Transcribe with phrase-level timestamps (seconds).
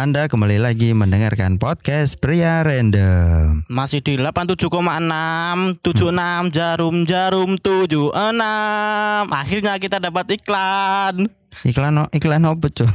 [0.00, 3.68] Anda kembali lagi mendengarkan podcast Pria Random.
[3.68, 4.72] Masih di 87,6
[5.84, 8.08] 76 jarum jarum 76.
[9.28, 11.28] Akhirnya kita dapat iklan.
[11.68, 12.88] Iklan iklan apa cuy?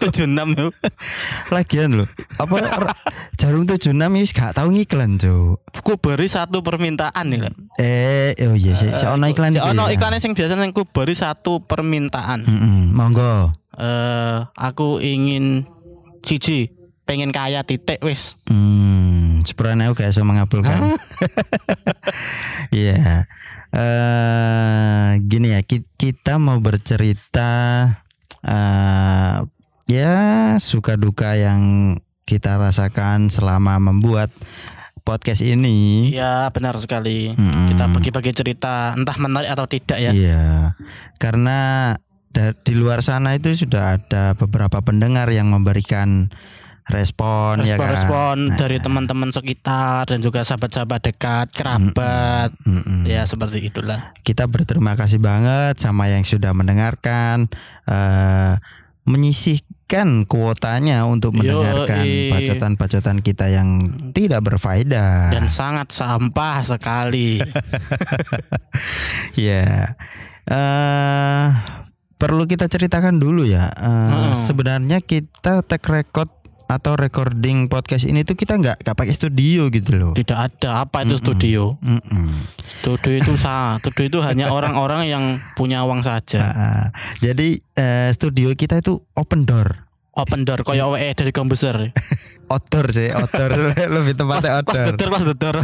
[0.00, 0.72] 76 yuk.
[1.52, 2.08] Lagian loh.
[2.40, 2.88] Apa
[3.36, 5.60] jarum 76 wis gak tau ngiklan cuy.
[5.84, 7.52] Ku beri satu permintaan nih.
[7.52, 7.54] Lek.
[7.76, 10.00] Eh, oh iya sih, si ono iklan Si ono ya?
[10.00, 12.48] iklannya sing biasa yang ku beri satu permintaan.
[12.48, 13.52] Mm-mm, monggo.
[13.76, 15.68] Eh, aku ingin
[16.26, 16.74] cici
[17.06, 18.34] pengen kaya titik wis.
[18.50, 20.80] Hmm, sebenarnya aku gak bisa mengabulkan.
[22.74, 23.24] Iya.
[23.70, 27.50] Eh, gini ya, ki- kita mau bercerita
[28.42, 29.36] eh
[29.86, 30.14] ya
[30.58, 31.94] suka duka yang
[32.26, 34.34] kita rasakan selama membuat
[35.02, 36.10] podcast ini.
[36.10, 37.30] Ya benar sekali.
[37.32, 37.70] Mm-mm.
[37.70, 40.10] Kita bagi-bagi cerita entah menarik atau tidak ya.
[40.10, 40.74] Iya.
[41.16, 41.94] Karena
[42.36, 46.28] di luar sana itu sudah ada beberapa pendengar yang memberikan
[46.86, 47.90] respon, ya kan.
[47.98, 52.54] Respon-respon dari teman-teman sekitar dan juga sahabat-sahabat dekat, kerabat.
[52.62, 53.02] Mm-mm.
[53.02, 54.14] Ya seperti itulah.
[54.22, 57.50] Kita berterima kasih banget sama yang sudah mendengarkan
[57.90, 58.54] eh
[59.06, 62.02] menyisihkan kuotanya untuk mendengarkan
[62.34, 65.30] bacotan-bacotan kita yang tidak berfaedah.
[65.30, 67.38] Dan sangat sampah sekali.
[69.36, 69.92] Ya.
[70.48, 71.46] eh
[72.16, 73.68] perlu kita ceritakan dulu ya.
[73.70, 74.32] Eh, Hmm.
[74.32, 76.32] Sebenarnya kita tag record
[76.66, 80.12] atau recording podcast ini tuh kita nggak nggak pakai studio gitu loh.
[80.12, 81.78] Tidak ada apa itu studio.
[81.78, 82.26] Mm-mm.
[82.76, 83.78] Studio itu sah.
[83.78, 86.42] Studio itu hanya orang-orang yang punya uang saja.
[86.42, 86.84] Ah,
[87.18, 89.86] jadi eh, studio kita itu open door.
[90.16, 91.92] Open door koyo WE dari komputer.
[92.50, 93.50] Outdoor sih, outdoor
[93.98, 95.10] lebih tepatnya Pas outdoor.
[95.10, 95.56] pas dedor.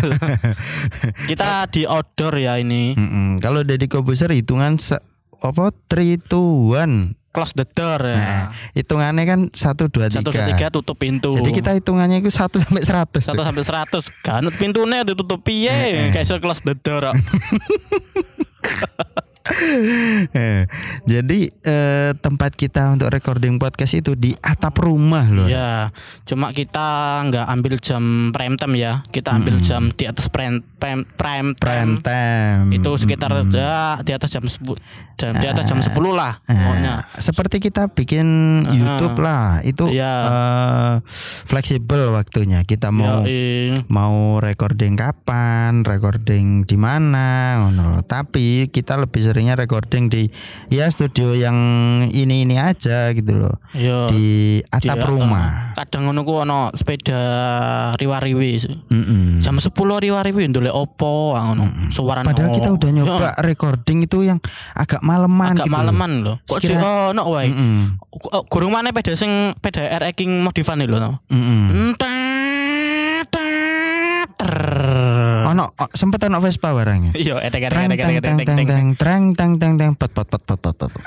[1.24, 2.92] Kita di outdoor ya ini.
[2.92, 3.38] Mm-mm.
[3.38, 5.00] Kalau dari komputer hitungan se-
[5.42, 6.38] apa 3 to
[6.78, 7.18] 1.
[7.32, 8.52] Close the door Nah, ya.
[8.76, 10.20] hitungannya kan 1 2 3.
[10.20, 11.32] Satu dua tiga tutup pintu.
[11.32, 13.24] Jadi kita hitungannya itu 1 sampai 100.
[13.24, 17.16] satu sampai seratus ganut pintunya ditutup piye kayak iso close the door Eh,
[21.04, 25.46] Jadi eh, tempat kita untuk recording podcast itu di atap rumah loh.
[25.46, 25.90] ya
[26.24, 31.04] cuma kita nggak ambil jam prime time ya kita ambil jam di atas prime prime
[31.14, 34.78] prime, Prime time itu sekitar ya, di atas jam sepuluh
[35.18, 38.26] jam di atas jam 10 lah pokoknya Nah, seperti kita bikin
[38.66, 40.14] YouTube lah, itu Iya.
[40.26, 40.94] eh,
[41.46, 42.66] fleksibel waktunya.
[42.66, 43.86] Kita mau Yoi.
[43.86, 47.62] mau recording kapan, recording di mana.
[48.02, 50.30] Tapi kita lebih seringnya recording di
[50.70, 51.56] ya studio yang
[52.06, 53.58] ini-ini aja gitu loh.
[53.74, 54.06] Yo.
[54.06, 55.74] Di atap Dia, rumah.
[55.74, 57.18] kadang ngono ku ono sepeda
[57.98, 58.50] riwa-riwi
[58.86, 59.40] Mm-mm.
[59.42, 62.76] jam 10 riwa-riwi ndolek opo ah, ngono suarane Padahal kita oh.
[62.76, 64.38] udah Yo, nyoba recording itu yang
[64.76, 67.98] agak maleman agak gitu maleman loh kok di Sekira- ono wae Mm-mm.
[68.30, 71.24] Oh, Gurung mana peda sing peda RX King modifan lho no.
[71.32, 71.72] Mm-mm.
[71.96, 72.04] Entet,
[75.82, 77.12] oh, sempet ono Vespa barangnya.
[77.22, 78.66] Iya, etek etek etek teng etek teng etek teng etek.
[78.70, 80.92] teng treng teng teng teng pot pot pot pot pot pot.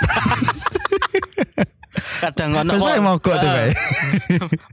[1.95, 3.49] Kadang ono Vespa mogok tuh.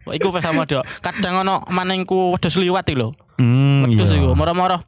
[0.07, 0.83] Wah, Iku pas sama dok.
[0.99, 3.15] Kadang ono manengku wedhus liwat iki lho.
[3.41, 4.23] Hmm, Wedhus iya.
[4.23, 4.79] iku moro-moro.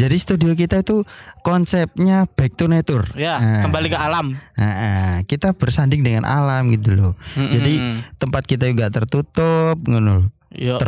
[0.00, 1.04] Jadi studio kita itu
[1.44, 3.04] konsepnya back to nature.
[3.12, 4.40] Ya, Nah, kembali ke alam.
[4.56, 7.12] nah, kita bersanding dengan alam gitu loh.
[7.36, 10.80] Jadi tempat kita juga tertutup, ngono iya.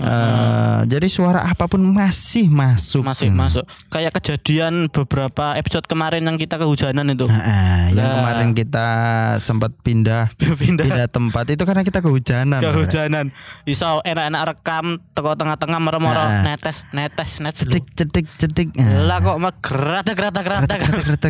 [0.00, 3.04] Eh, jadi suara apa pun masih masuk.
[3.04, 3.64] Masih masuk.
[3.88, 7.24] Kayak kejadian beberapa episode kemarin yang kita kehujanan itu.
[7.24, 8.88] Nah, ah, yang kemarin kita
[9.36, 12.60] sempat pindah Pindah pindah tempat itu karena kita kehujanan.
[12.60, 13.30] kehujanan.
[13.64, 16.42] Iso enak-enak rekam teko tengah-tengah moro-moro Nah.
[16.46, 17.62] netes netes netes.
[17.62, 18.68] Cedik cedik cedik.
[18.74, 19.04] Nah.
[19.04, 20.78] Lah kok mah geratak geratak geratak.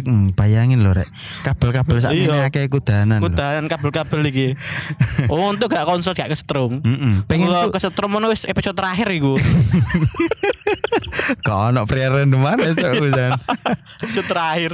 [0.02, 1.10] Hmm, bayangin loh rek.
[1.42, 3.18] Kabel-kabel saat ini kayak kudanan.
[3.18, 3.26] loh.
[3.26, 4.48] Kudahan kabel-kabel iki.
[5.30, 6.80] Oh, untuk gak konsol gak kesetrum.
[6.82, 7.22] Mm-mm.
[7.24, 9.34] Pengen Pengen tuh kesetrum ngono wis episode terakhir iku.
[11.48, 13.32] kau ono pria random mana cok hujan.
[14.04, 14.70] episode terakhir.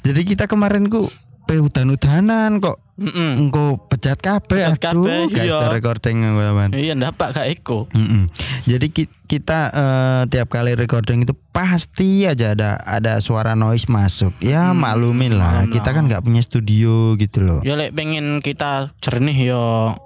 [0.00, 1.12] Jadi kita kemarin ku
[1.48, 3.40] pe udan-udanan kok Heeh.
[3.40, 5.68] engko pecat kabeh aduh guys iya.
[5.72, 6.72] recording teman.
[6.76, 7.88] Iya ndapak gak eko.
[7.92, 8.28] Mm-mm.
[8.68, 14.36] Jadi ki- kita eh, tiap kali recording itu pasti aja ada ada suara noise masuk.
[14.44, 15.72] Ya maklumin lah, ono.
[15.72, 17.60] kita kan nggak punya studio gitu loh.
[17.64, 19.96] Ya lek pengen kita jernih yo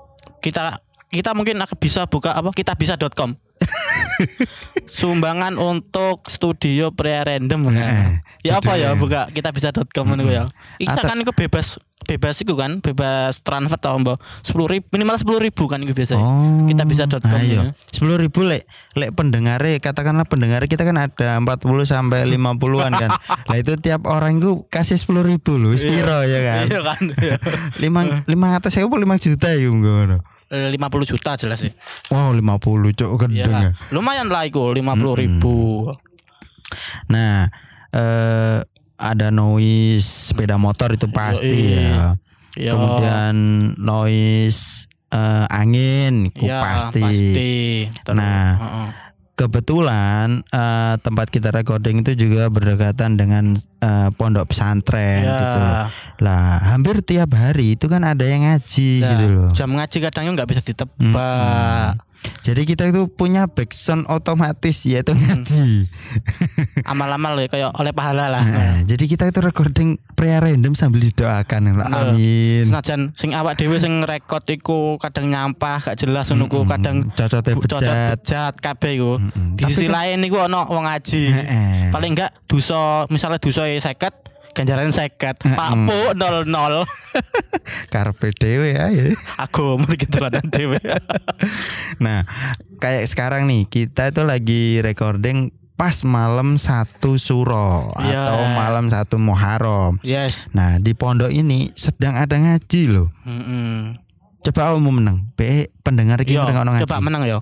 [0.43, 3.37] kita kita mungkin akan bisa buka apa kita bisa.com
[4.89, 10.51] sumbangan untuk studio pria random Nah, ya apa ya buka kita bisa.com ngono ya
[10.81, 15.17] kita Atau- kan itu bebas bebas itu kan, bebas transfer tau mbak sepuluh ribu minimal
[15.19, 16.23] sepuluh ribu kan itu biasanya.
[16.23, 16.67] Oh.
[16.67, 17.73] Kita bisa dot com ya.
[17.95, 18.67] Sepuluh ribu lek
[18.99, 23.11] lek pendengare katakanlah pendengare kita kan ada 40 sampai 50-an kan.
[23.49, 26.65] Lah itu tiap orang itu kasih sepuluh ribu loh, spiro ya kan.
[26.67, 27.03] Iya kan.
[27.17, 27.37] Iya.
[27.83, 30.32] Lima lima atas saya lima juta ya ngono.
[30.53, 31.73] Eh, 50 juta jelas sih.
[32.13, 32.61] Wow, 50
[32.93, 33.71] cok gendeng ya.
[33.89, 35.89] Lumayan lah itu 50 ribu.
[37.09, 37.49] Nah,
[37.89, 38.61] eh
[39.03, 41.73] ada noise sepeda motor itu pasti Yoi.
[41.75, 42.05] ya.
[42.53, 42.71] Iya.
[42.77, 43.35] Kemudian
[43.81, 47.01] noise eh, angin itu Iya, pasti.
[47.01, 47.53] pasti.
[48.05, 48.89] Terus, Nah, heeh.
[49.33, 53.45] Kebetulan eh, tempat kita recording itu juga berdekatan dengan
[53.81, 55.35] eh, pondok pesantren Ya.
[55.35, 55.77] gitu loh.
[56.21, 59.51] Lah, hampir tiap hari itu kan ada yang ngaji Nah, gitu loh.
[59.51, 61.97] Jam ngaji kadangnya nggak bisa ditebak.
[62.43, 65.87] Jadi kita itu punya backsound otomatis yaitu ngaji.
[66.91, 68.43] Amal-amal ya kayak oleh pahala lah.
[68.43, 71.79] Nah, jadi kita itu recording pria random sambil didoakan.
[71.79, 72.11] Nah.
[72.11, 72.67] Amin.
[72.67, 77.55] Senajan sing awak dhewe sing rekod iku kadang nyampah gak jelas ngono ku kadang Cocotnya
[77.55, 78.19] cocok bejat.
[78.19, 79.13] bejat kabeh iku.
[79.55, 81.23] Di sisi lain iku ono wong ngaji.
[81.95, 85.57] Paling enggak dosa misalnya dosa 50 ganjaran 50.
[85.57, 86.85] Pak Po 00.
[87.89, 89.13] Karpe dewe aja.
[89.41, 90.79] Aku mau ketulanan dhewe.
[92.05, 92.27] Nah,
[92.79, 98.29] kayak sekarang nih kita itu lagi recording pas malam satu suro Iya.
[98.29, 99.99] atau malam satu Muharram.
[100.03, 100.47] yes.
[100.53, 103.09] Nah, di pondok ini sedang ada ngaji loh.
[103.27, 103.99] Heeh.
[104.43, 105.31] Coba kamu menang.
[105.39, 106.83] Be pendengar mendengar ngaji.
[106.87, 107.39] coba menang yo.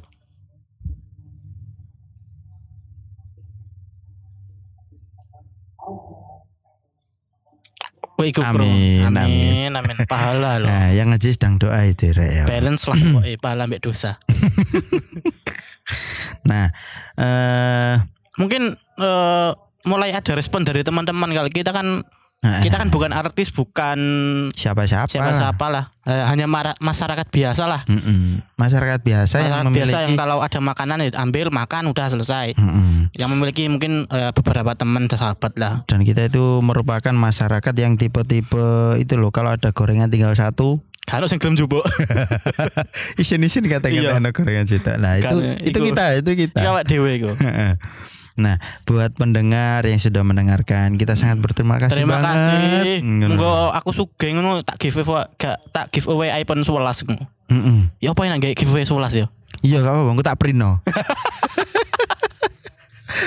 [8.21, 8.63] Wih, iku, bro.
[8.65, 9.97] Amin, amin, amin.
[10.05, 10.69] Pahala loh.
[10.69, 12.45] Nah, yang ngaji sedang doa itu Rek, ya.
[12.45, 14.21] Balance lah pokoknya pahala ambek dosa.
[16.41, 16.73] Nah,
[17.21, 18.01] eh
[18.41, 19.51] Mungkin eh,
[19.85, 22.01] mulai ada respon dari teman-teman kalau kita kan
[22.65, 23.99] kita kan bukan artis, bukan
[24.57, 25.13] siapa-siapa.
[25.13, 25.85] siapa-siapa lah.
[26.03, 26.49] Eh, hanya
[26.81, 27.85] masyarakat biasa lah.
[27.85, 28.41] Mm-mm.
[28.57, 32.57] Masyarakat biasa yang Masyarakat memiliki biasa yang kalau ada makanan ya ambil makan udah selesai.
[32.57, 33.13] Mm-mm.
[33.13, 35.85] Yang memiliki mungkin eh, beberapa teman sahabat lah.
[35.85, 38.67] dan kita itu merupakan masyarakat yang tipe-tipe
[38.97, 41.83] itu loh kalau ada gorengan tinggal satu Kalau sing gelem jupuk.
[43.21, 44.31] isin-isin kata-kata Iya.
[44.31, 47.31] gorengan cita nah itu itu kita itu kita awak dhewe iku.
[48.33, 52.97] Nah buat pendengar yang sudah mendengarkan kita sangat berterima kasih Terima banget kasih.
[53.03, 53.27] Ngono.
[53.29, 57.27] Monggo aku sugih ngono tak give away gak tak give away iPhone 11 ngono.
[57.49, 57.91] Mm-mm.
[57.99, 59.27] Ya apa yang nggak giveaway 11 ya?
[59.61, 60.79] iya gak apa-apa aku tak prino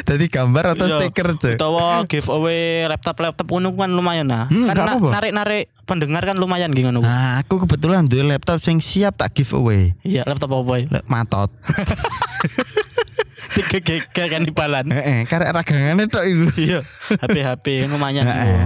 [0.04, 0.98] Tadi gambar atau Iya.
[0.98, 4.48] stiker tuh Utawa giveaway laptop-laptop ngono kan lumayan nah.
[4.48, 5.10] Hmm, kan gak na- apa-apa.
[5.14, 7.04] narik-narik pendengar kan lumayan gitu ngono.
[7.04, 9.92] Nah, aku kebetulan duwe laptop sing siap tak giveaway.
[10.00, 10.86] Iya, laptop apa ya?
[10.90, 11.52] Lek matot.
[13.54, 14.90] Tiga giga kan di balan.
[14.90, 16.46] Heeh, karek ragangane tok iku.
[16.64, 16.80] Iya,
[17.22, 18.26] HP-HP lumayan.
[18.26, 18.50] Heeh.
[18.50, 18.58] iku.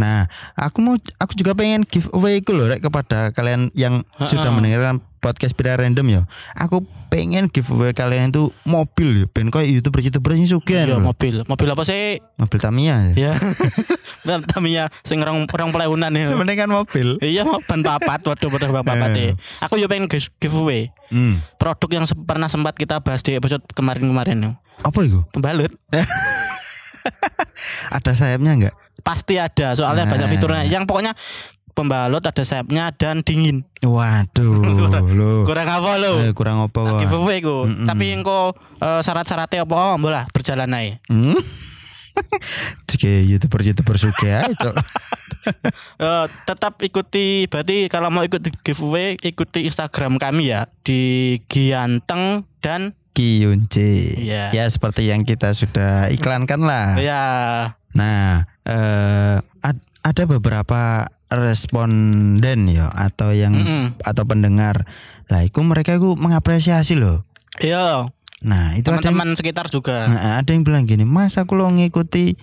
[0.00, 5.04] Nah, aku mau aku juga pengen giveaway iku loh Rek, kepada kalian yang sudah mendengarkan
[5.22, 6.20] podcast Pira Random ya.
[6.52, 11.46] Aku pengen giveaway kalian itu mobil ya, ben koyo YouTuber-YouTuber sing sugih Iya, mobil.
[11.46, 12.18] Mobil apa sih?
[12.36, 13.30] Mobil Tamiya ya.
[13.30, 13.32] Ya.
[14.26, 15.70] Mobil Tamiya sing rong rong
[16.12, 16.26] ya.
[16.26, 17.08] Sebenarnya kan mobil.
[17.20, 19.32] Iya, ban papat, waduh waduh ban papat ya.
[19.62, 21.44] Aku yo pengen giveaway Hmm.
[21.60, 24.50] produk yang se- pernah sempat kita bahas di episode kemarin-kemarin ya.
[24.80, 25.20] Apa itu?
[25.30, 25.68] Pembalut.
[27.92, 28.74] Ada sayapnya enggak?
[29.02, 30.32] Pasti ada, soalnya banyak Nah.
[30.32, 30.64] fiturnya.
[30.64, 31.12] Yang pokoknya
[31.72, 33.64] pembalut ada sayapnya dan dingin.
[33.80, 34.62] Waduh,
[35.18, 35.42] lo.
[35.42, 36.12] Kurang apa lo?
[36.20, 36.98] Eh, kurang apa kok?
[37.00, 37.64] giveaway ku.
[37.82, 39.74] Tapi engko eh, syarat-syaratnya apa?
[39.74, 41.00] Oh, lah berjalan aja.
[41.08, 41.36] Hmm?
[42.88, 44.76] Jika youtuber-youtuber suka aja cok.
[45.98, 52.94] Eh, tetap ikuti berarti kalau mau ikut giveaway ikuti Instagram kami ya di Gianteng dan
[53.10, 54.22] Kiyunci.
[54.22, 54.54] Iya.
[54.54, 56.94] Ya seperti yang kita sudah iklankan lah.
[56.94, 57.22] ya
[57.92, 63.84] Nah, eh ad- ada beberapa responden ya atau yang Mm-mm.
[64.04, 64.84] atau pendengar.
[65.32, 67.24] Lah, itu mereka itu mengapresiasi loh.
[67.60, 68.08] iya
[68.42, 70.10] Nah, itu ada yang, teman-teman sekitar juga.
[70.10, 72.34] Nah, ada yang bilang gini, "Mas, aku lo ngikuti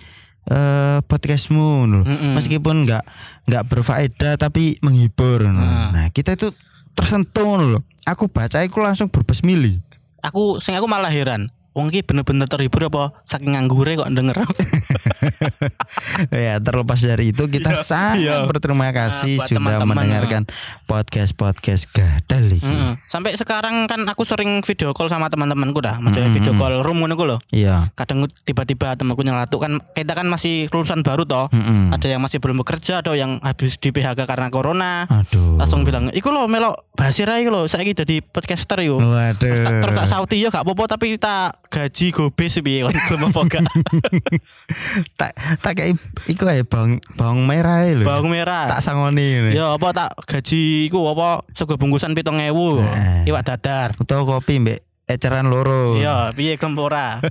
[0.48, 2.04] eh podcastmu loh.
[2.08, 2.32] Mm-mm.
[2.32, 3.04] Meskipun nggak
[3.44, 5.92] nggak berfaedah tapi menghibur." loh.
[5.92, 6.08] Nah.
[6.08, 6.56] Kita itu
[6.96, 7.82] tersentuh loh.
[8.08, 9.84] Aku baca aku langsung berbesmili.
[10.24, 11.52] Aku sing aku malah heran.
[11.70, 14.36] Wong bener-bener terhibur apa saking nganggure kok denger.
[16.46, 18.44] ya terlepas dari itu kita sangat Iya.
[18.44, 20.42] berterima kasih buat sudah teman-teman, mendengarkan
[20.84, 22.66] podcast podcast gadal iki.
[22.66, 22.98] Heeh.
[23.06, 25.98] Sampai sekarang kan aku sering video call sama teman-temanku dah.
[25.98, 27.38] Maksudnya video call room ngono lho.
[27.50, 27.90] Iya.
[27.94, 31.46] Kadang tiba-tiba temanku nyelatuk kan kita kan masih lulusan baru toh.
[31.50, 31.94] Mm-mm.
[31.94, 35.06] Ada yang masih belum bekerja, ada yang habis di PHK karena corona.
[35.06, 35.56] Aduh.
[35.56, 39.64] Langsung bilang, "Iku lho melok basir ae lho, saiki dadi podcaster yo." Waduh.
[39.64, 43.40] Tak terus tak sauti ya gak apa-apa tapi tak gaji gobes piye kon gelem apa
[43.46, 43.62] gak.
[45.14, 45.32] tak
[45.62, 45.96] tak kayak
[46.26, 48.04] iku ae bawang bawang merah lho.
[48.04, 48.66] Bawang merah.
[48.68, 49.50] tak sangoni ini.
[49.56, 52.82] Ya apa tak gaji iku apa sego bungkusan 7000.
[52.82, 53.30] Heeh.
[53.30, 53.94] Iwak dadar.
[54.00, 55.94] Utawa kopi mbek eceran loro.
[55.94, 57.18] Iya, piye klempora.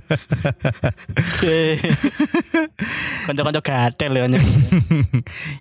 [3.26, 4.24] Kanca-kanca gatel ya.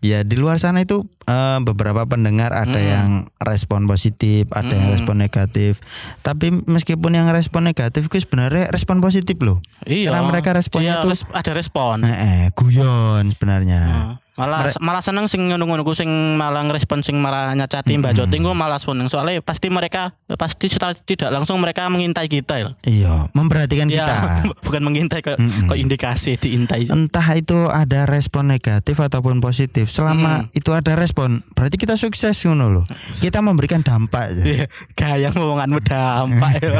[0.05, 2.87] ya di luar sana itu eh, beberapa pendengar ada Mm.
[2.87, 4.93] yang respon positif, ada yang Mm.
[4.95, 5.77] respon negatif.
[6.19, 9.59] Tapi meskipun yang respon negatif itu sebenarnya respon positif loh.
[9.83, 10.09] Iya.
[10.09, 11.95] Karena mereka responnya Iya, tuh- res- ada respon.
[12.01, 13.81] Eh, eh, guyon sebenarnya.
[13.83, 14.13] Hmm.
[14.39, 18.55] Malah malah seneng sing ngono-ngono ku sing malah ngerespon sing malah nyacati Mbak Joti ku
[18.55, 22.69] malah seneng soalnya pasti mereka pasti setelah tidak langsung mereka mengintai kita ya.
[22.83, 24.15] Iya, memperhatikan Ya, kita.
[24.65, 25.67] bukan mengintai kok Mm-mm.
[25.67, 26.87] kok indikasi diintai.
[26.87, 29.91] Entah itu ada respon negatif ataupun positif.
[29.91, 32.85] Selama itu ada respon, berarti kita sukses ngono loh.
[33.19, 34.31] Kita memberikan dampak.
[34.31, 34.43] ya.
[34.47, 34.65] Iya,
[34.95, 36.79] gaya ngomonganmu dampak ya.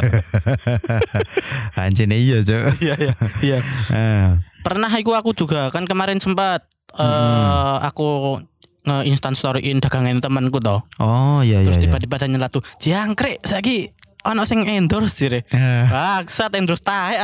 [1.80, 2.80] Anjene iya, Cuk.
[2.80, 3.58] Iya, iya, iya.
[3.90, 4.28] Eh,
[4.66, 8.40] Pernah aku aku juga kan kemarin sempat eh aku
[8.80, 10.82] nge-instant storyin dagangan temanku toh.
[10.96, 11.68] Oh, iya iya.
[11.68, 11.84] Terus iya.
[11.86, 13.92] tiba-tiba ada nyelatu, "Jangkrik saiki
[14.24, 17.14] ono sing endorse jire." Eh, Bangsat endorse tae.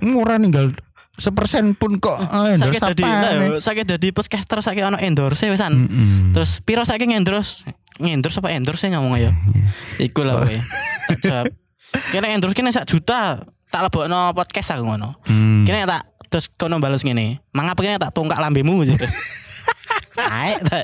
[0.00, 0.72] murah ninggal
[1.20, 3.60] sepersen pun kok endorse dadi nah, eh?
[3.60, 5.84] saiki dadi podcaster saiki ono endorse wisan.
[5.84, 6.32] Mm-mm.
[6.32, 7.68] Terus piro saiki ngendorse?
[8.00, 9.36] Ngendorse apa endorse ngomong ya?
[10.00, 10.56] Iku lah kowe.
[12.12, 13.44] Kene endorse kene sak juta.
[13.72, 15.16] Tak lebokno podcast aku ngono.
[15.24, 15.64] Hmm.
[15.64, 17.40] Kene tak terus kono bales ngene.
[17.50, 18.94] Mangap kene tak tungkak lambemu aja.
[20.44, 20.82] Aek tak.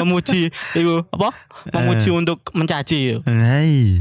[0.00, 1.30] Memuji iku apa?
[1.70, 3.20] Memuji untuk mencaci.
[3.22, 4.00] Hai.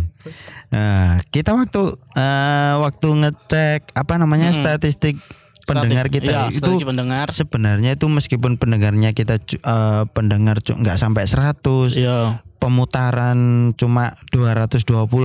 [0.68, 1.84] Nah, kita waktu
[2.16, 4.58] eh, waktu ngecek apa namanya Mm-mm.
[4.58, 5.20] statistik
[5.68, 7.28] pendengar Statis- kita iya, itu pendengar.
[7.30, 11.60] sebenarnya itu meskipun pendengarnya kita eh, pendengar nggak sampai 100
[11.94, 12.40] Iya.
[12.58, 13.38] pemutaran
[13.76, 14.80] cuma 220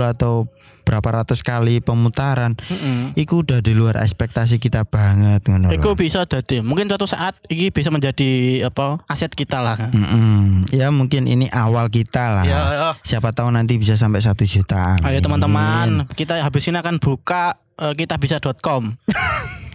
[0.04, 0.50] atau
[0.93, 3.17] berapa ratus kali pemutaran Heeh.
[3.17, 5.73] Iku udah di luar ekspektasi kita banget ngono.
[5.73, 5.81] lho.
[5.81, 6.61] Iku bisa dadi.
[6.61, 9.01] Mungkin suatu saat ini bisa menjadi apa?
[9.09, 9.89] Aset kita lah.
[9.89, 10.69] Mm-mm.
[10.69, 12.45] Ya mungkin ini awal kita lah.
[12.45, 12.91] Ya, ya.
[13.01, 15.01] Siapa tahu nanti bisa sampai satu juta.
[15.01, 15.25] Ayo Amin.
[15.25, 19.01] teman-teman, kita habis ini akan buka eh, kitabisa.com.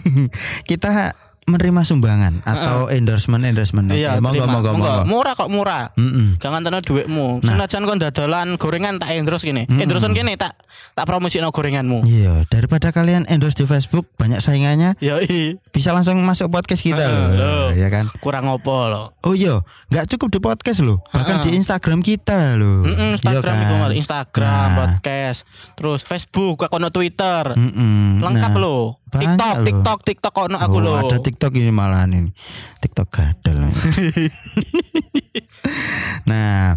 [0.69, 1.11] Kita
[1.47, 3.87] menerima sumbangan atau endorsement endorsement.
[3.87, 5.07] Iya, monggo, monggo, Monggo.
[5.07, 5.95] Murah kok murah.
[5.95, 6.35] Mm-mm.
[6.37, 7.39] Jangan tenan duitmu.
[7.39, 7.55] Nah.
[7.55, 9.63] Senajan kon dadalan gorengan tak endorse gini.
[9.63, 9.79] Mm-mm.
[9.79, 10.59] Endorsean gini tak
[10.91, 12.03] tak promosino gorenganmu.
[12.03, 16.99] Iya, daripada kalian endorse di Facebook banyak saingannya, Ya i, bisa langsung masuk podcast kita
[16.99, 17.31] Heeh, loh.
[17.33, 17.67] loh.
[17.71, 18.11] Ya kan?
[18.19, 19.15] kurang opo lo.
[19.23, 21.47] Oh iya, nggak cukup di podcast loh, bahkan Heeh.
[21.47, 22.83] di Instagram kita loh.
[22.83, 23.79] Mm-mm, Instagram Iya itu kan?
[23.79, 24.75] ngal- Instagram, Nah.
[24.75, 25.39] podcast,
[25.73, 27.55] terus Facebook, akun Twitter.
[27.55, 28.19] Mm-mm.
[28.19, 28.77] Lengkap Nah, lo.
[29.07, 29.65] Banyak TikTok, loh.
[29.65, 30.91] TikTok, TikTok kono aku oh, lo.
[30.99, 32.31] Ada TikTok ini malahan ini.
[32.83, 33.57] TikTok gadel.
[36.29, 36.75] nah,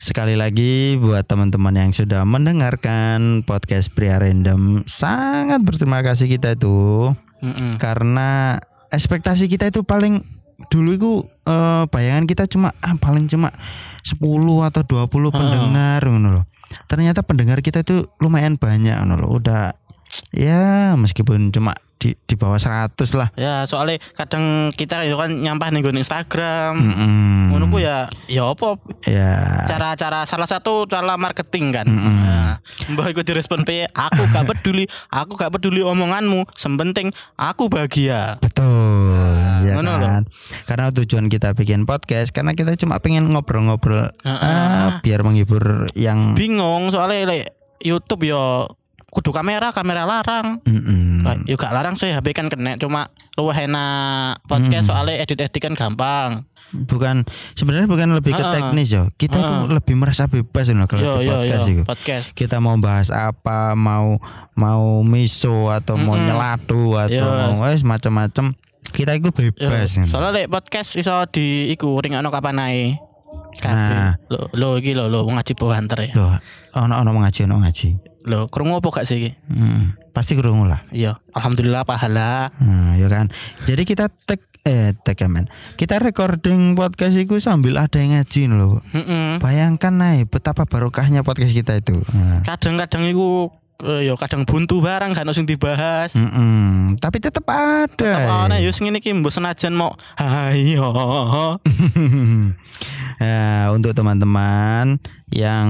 [0.00, 7.12] sekali lagi buat teman-teman yang sudah mendengarkan podcast Pria Random, sangat berterima kasih kita itu
[7.44, 7.76] Mm-mm.
[7.76, 8.56] karena
[8.88, 10.24] ekspektasi kita itu paling
[10.68, 11.12] dulu itu
[11.48, 13.52] eh, bayangan kita cuma ah, paling cuma
[14.04, 14.16] 10
[14.68, 16.44] atau 20 pendengar ngono loh.
[16.88, 19.30] Ternyata pendengar kita itu lumayan banyak ngono loh.
[19.40, 19.76] Udah
[20.30, 23.28] ya meskipun cuma di di bawah 100 lah.
[23.36, 26.80] Ya, soalnya kadang kita ya kan nyampah nih Instagram.
[27.52, 29.68] Ngono ku ya, ya apa Ya.
[29.68, 31.84] cara-cara salah satu cara marketing kan.
[31.84, 32.16] Mm-mm.
[32.24, 32.56] Nah,
[32.88, 33.84] mbah iku direspon piye?
[33.92, 38.40] Aku gak peduli, aku gak peduli omonganmu, sementing aku bahagia.
[38.40, 39.36] Betul,
[39.68, 40.22] ya ngono kan.
[40.64, 44.40] Karena tujuan kita bikin podcast karena kita cuma pengen ngobrol-ngobrol Heeh.
[44.40, 47.52] ah, biar menghibur yang Bingung soalnya like,
[47.84, 48.72] YouTube yo
[49.10, 50.62] kudu kamera, kamera larang.
[51.20, 55.74] Lah, Yo gak larang sih HP kan kena cuma luwih enak podcast soalnya edit-edit kan
[55.74, 56.46] gampang.
[56.70, 59.10] bukan sebenarnya bukan lebih ke teknis yo.
[59.12, 61.82] Kita tuh lebih merasa bebas loh kalau Yo di yo podcast yo itu.
[61.82, 62.26] podcast.
[62.32, 64.22] Kita mau bahas apa, mau
[64.54, 66.30] mau miso atau mau Mm-mm.
[66.30, 67.26] nyelatu atau Yo.
[67.26, 68.54] mau wes macam-macam.
[68.86, 69.98] Kita itu Yo, bebas.
[69.98, 70.08] ngono.
[70.08, 72.94] soalnya like, podcast iso di iku ringakno kapan ae.
[73.60, 74.14] Nah.
[74.30, 76.12] Lo lo iki lo lo ngaji banter ya.
[76.14, 76.38] Loh,
[76.72, 77.88] ono ono ngaji ono ngaji.
[78.28, 79.32] Lo krungu apa gak sih?
[79.48, 80.84] Hmm, pasti kerungu lah.
[80.92, 82.52] Iya, alhamdulillah pahala.
[82.60, 83.32] Nah, ya kan.
[83.64, 85.48] Jadi kita tag eh tag ya, men.
[85.80, 88.84] Kita recording podcast itu sambil ada yang ngaji loh.
[88.92, 89.40] Mm-mm.
[89.40, 91.96] Bayangkan nih betapa barokahnya podcast kita itu.
[92.12, 92.44] Nah.
[92.44, 93.48] Kadang-kadang iku
[93.88, 96.12] eh, yo kadang buntu barang kan sing dibahas.
[96.12, 97.00] Mm-mm.
[97.00, 97.88] Tapi tetap ada.
[97.96, 100.92] Tetep ana yo sing ngene iki mbok senajan mau ayo.
[103.20, 104.96] ya, untuk teman-teman
[105.30, 105.68] yang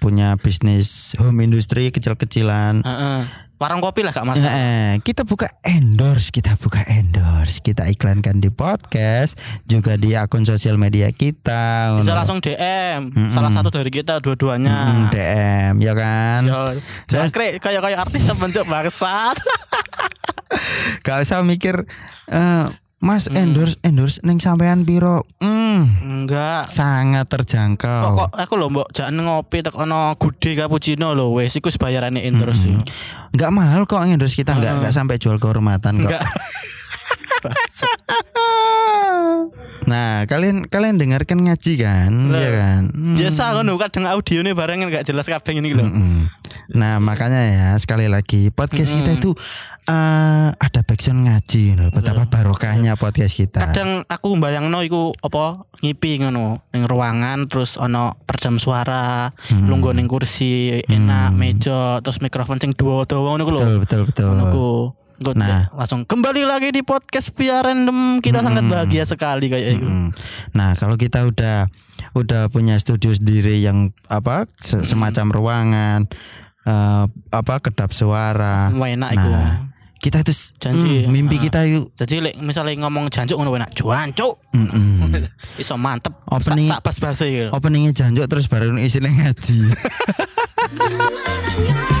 [0.00, 2.82] punya bisnis home industry kecil-kecilan.
[2.82, 3.46] Heeh.
[3.56, 4.52] Warung kopi lah gak masalah.
[4.52, 10.76] Eh, kita buka endorse, kita buka endorse, kita iklankan di podcast, juga di akun sosial
[10.76, 11.96] media kita.
[11.96, 13.16] Bisa langsung DM.
[13.32, 14.92] Salah satu dari kita dua-duanya.
[14.92, 16.40] Mm, DM, ya kan?
[17.08, 19.40] Jangkrik kayak kayak artis terbentuk bangsat.
[21.08, 21.88] Gak usah mikir
[22.28, 25.28] eh, Mas endorse endorse neng sampean piro?
[25.36, 26.64] Hmm, Enggak.
[26.64, 28.16] sangat terjangkau.
[28.24, 32.64] Kok aku lho mbok jangan ngopi tek ono gude cappuccino lho wes iku bayarane terus
[32.64, 32.80] yo.
[33.36, 36.08] Enggak mahal kok endorse kita enggak enggak sampai jual kehormatan kok.
[36.08, 36.24] Enggak.
[39.86, 42.10] Nah, kalian kalian dengarkan ngaji kan?
[42.34, 42.40] Lah.
[42.42, 42.82] Iya kan?
[42.90, 43.14] Hmm.
[43.14, 45.86] Biasa ngono kadang audionya bareng enggak jelas kabeh iki lho.
[45.86, 46.26] Mm-mm.
[46.74, 49.30] Nah, makanya ya sekali lagi podcast kita itu
[49.86, 51.94] eh, ada backsound ngaji loh.
[51.94, 53.62] Betapa barokahnya podcast kita.
[53.62, 59.70] Kadang aku bayangno iku apa ngipi ngono ning ruangan terus ono peredam suara, Hmm.
[59.70, 63.60] lungguh ning kursi, enak meja, terus mikrofon sing dawa-dawa ngono ku lho.
[63.62, 64.26] Betul, betul, betul.
[64.34, 64.46] Ngono
[65.16, 65.72] Engko Nah.
[65.72, 68.20] langsung kembali lagi di podcast Biar Random.
[68.20, 69.86] Kita sangat bahagia sekali kayak itu.
[69.86, 70.08] Mm.
[70.52, 71.72] Nah, kalau kita udah
[72.12, 76.00] udah punya studio sendiri yang apa se- semacam ruangan
[76.62, 78.68] eh, apa kedap suara.
[78.70, 79.10] Wah enak.
[79.14, 81.02] Nah, kita itu Janji.
[81.02, 81.42] mm, mimpi Ah.
[81.42, 83.72] kita itu Jadi misalnya ngomong jancuk ngono enak.
[83.72, 84.36] Jancuk.
[84.52, 85.16] mm-mm.
[85.62, 86.12] Iso mantep.
[86.26, 87.48] Opening- sak pas base gitu.
[87.50, 89.58] openingnya janjuk terus baru isinya ngaji.